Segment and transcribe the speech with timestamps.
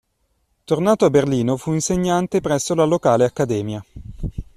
[0.63, 3.85] Tornato a Berlino fu insegnante presso la locale Accademia.